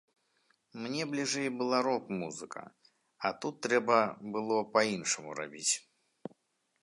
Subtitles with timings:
[0.83, 2.63] Мне бліжэй была рок-музыка,
[3.29, 3.99] а тут трэба
[4.37, 5.73] было па-іншаму рабіць.